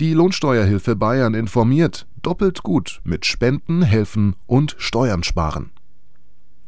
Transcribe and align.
Die 0.00 0.12
Lohnsteuerhilfe 0.12 0.96
Bayern 0.96 1.34
informiert 1.34 2.08
doppelt 2.20 2.64
gut 2.64 3.00
mit 3.04 3.26
Spenden 3.26 3.82
helfen 3.82 4.34
und 4.46 4.74
Steuern 4.76 5.22
sparen. 5.22 5.70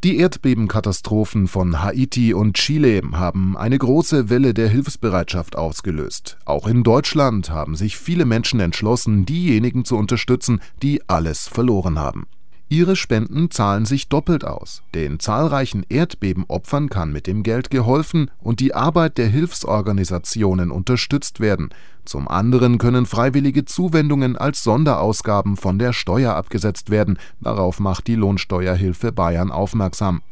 Die 0.04 0.18
Erdbebenkatastrophen 0.18 1.48
von 1.48 1.82
Haiti 1.82 2.34
und 2.34 2.54
Chile 2.54 3.02
haben 3.14 3.56
eine 3.56 3.78
große 3.78 4.30
Welle 4.30 4.54
der 4.54 4.68
Hilfsbereitschaft 4.68 5.56
ausgelöst. 5.56 6.38
Auch 6.44 6.68
in 6.68 6.84
Deutschland 6.84 7.50
haben 7.50 7.74
sich 7.74 7.96
viele 7.96 8.26
Menschen 8.26 8.60
entschlossen, 8.60 9.26
diejenigen 9.26 9.84
zu 9.84 9.96
unterstützen, 9.96 10.60
die 10.80 11.02
alles 11.08 11.48
verloren 11.48 11.98
haben. 11.98 12.28
Ihre 12.68 12.96
Spenden 12.96 13.52
zahlen 13.52 13.84
sich 13.84 14.08
doppelt 14.08 14.44
aus. 14.44 14.82
Den 14.92 15.20
zahlreichen 15.20 15.86
Erdbebenopfern 15.88 16.88
kann 16.88 17.12
mit 17.12 17.28
dem 17.28 17.44
Geld 17.44 17.70
geholfen 17.70 18.28
und 18.40 18.58
die 18.58 18.74
Arbeit 18.74 19.18
der 19.18 19.28
Hilfsorganisationen 19.28 20.72
unterstützt 20.72 21.38
werden. 21.38 21.70
Zum 22.04 22.26
anderen 22.26 22.78
können 22.78 23.06
freiwillige 23.06 23.66
Zuwendungen 23.66 24.36
als 24.36 24.64
Sonderausgaben 24.64 25.56
von 25.56 25.78
der 25.78 25.92
Steuer 25.92 26.34
abgesetzt 26.34 26.90
werden. 26.90 27.18
Darauf 27.40 27.78
macht 27.78 28.08
die 28.08 28.16
Lohnsteuerhilfe 28.16 29.12
Bayern 29.12 29.52
aufmerksam. 29.52 30.22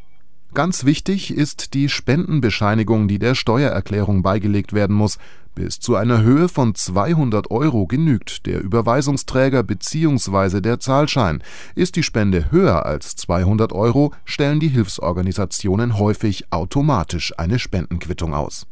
Ganz 0.55 0.85
wichtig 0.85 1.35
ist 1.35 1.75
die 1.75 1.89
Spendenbescheinigung, 1.89 3.09
die 3.09 3.19
der 3.19 3.35
Steuererklärung 3.35 4.23
beigelegt 4.23 4.73
werden 4.73 4.95
muss. 4.95 5.19
Bis 5.57 5.81
zu 5.81 5.97
einer 5.97 6.23
Höhe 6.23 6.49
von 6.49 6.77
200 6.77 7.51
Euro 7.51 7.87
genügt 7.87 8.47
der 8.47 8.61
Überweisungsträger 8.63 9.65
bzw. 9.65 10.61
der 10.61 10.79
Zahlschein. 10.79 11.43
Ist 11.75 11.97
die 11.97 12.05
Spende 12.05 12.53
höher 12.53 12.87
als 12.87 13.17
200 13.17 13.73
Euro, 13.73 14.13
stellen 14.25 14.61
die 14.61 14.69
Hilfsorganisationen 14.69 15.99
häufig 15.99 16.45
automatisch 16.53 17.37
eine 17.37 17.59
Spendenquittung 17.59 18.33
aus 18.33 18.65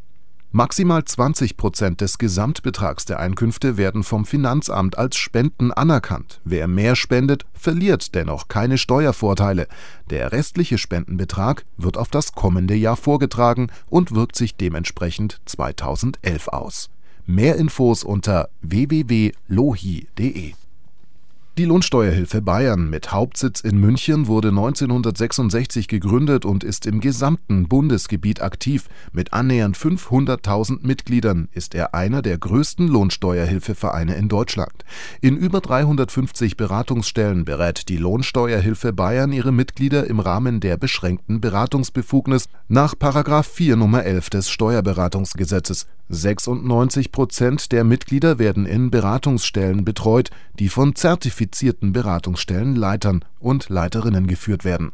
Maximal 0.54 1.02
20 1.02 1.56
Prozent 1.56 2.02
des 2.02 2.18
Gesamtbetrags 2.18 3.06
der 3.06 3.18
Einkünfte 3.18 3.78
werden 3.78 4.02
vom 4.02 4.26
Finanzamt 4.26 4.98
als 4.98 5.16
Spenden 5.16 5.72
anerkannt. 5.72 6.42
Wer 6.44 6.68
mehr 6.68 6.94
spendet, 6.94 7.46
verliert 7.54 8.14
dennoch 8.14 8.48
keine 8.48 8.76
Steuervorteile. 8.76 9.66
Der 10.10 10.30
restliche 10.30 10.76
Spendenbetrag 10.76 11.64
wird 11.78 11.96
auf 11.96 12.08
das 12.08 12.32
kommende 12.32 12.74
Jahr 12.74 12.96
vorgetragen 12.96 13.68
und 13.88 14.14
wirkt 14.14 14.36
sich 14.36 14.54
dementsprechend 14.54 15.40
2011 15.46 16.48
aus. 16.48 16.90
Mehr 17.24 17.56
Infos 17.56 18.04
unter 18.04 18.50
www.lohi.de 18.60 20.52
die 21.58 21.66
Lohnsteuerhilfe 21.66 22.40
Bayern 22.40 22.88
mit 22.88 23.12
Hauptsitz 23.12 23.60
in 23.60 23.76
München 23.76 24.26
wurde 24.26 24.48
1966 24.48 25.86
gegründet 25.86 26.46
und 26.46 26.64
ist 26.64 26.86
im 26.86 27.00
gesamten 27.00 27.68
Bundesgebiet 27.68 28.40
aktiv. 28.40 28.88
Mit 29.12 29.34
annähernd 29.34 29.76
500.000 29.76 30.78
Mitgliedern 30.80 31.50
ist 31.52 31.74
er 31.74 31.92
einer 31.94 32.22
der 32.22 32.38
größten 32.38 32.88
Lohnsteuerhilfevereine 32.88 34.14
in 34.14 34.30
Deutschland. 34.30 34.72
In 35.20 35.36
über 35.36 35.60
350 35.60 36.56
Beratungsstellen 36.56 37.44
berät 37.44 37.90
die 37.90 37.98
Lohnsteuerhilfe 37.98 38.94
Bayern 38.94 39.30
ihre 39.30 39.52
Mitglieder 39.52 40.06
im 40.06 40.20
Rahmen 40.20 40.60
der 40.60 40.78
beschränkten 40.78 41.42
Beratungsbefugnis 41.42 42.48
nach 42.68 42.94
4 42.96 43.76
Nummer 43.76 44.04
11 44.04 44.30
des 44.30 44.48
Steuerberatungsgesetzes. 44.48 45.86
96 46.08 47.10
Prozent 47.10 47.72
der 47.72 47.84
Mitglieder 47.84 48.38
werden 48.38 48.66
in 48.66 48.90
Beratungsstellen 48.90 49.84
betreut, 49.84 50.30
die 50.58 50.68
von 50.68 50.94
zertifizierten 50.94 51.41
Beratungsstellenleitern 51.92 53.24
und 53.38 53.68
Leiterinnen 53.68 54.26
geführt 54.26 54.64
werden 54.64 54.92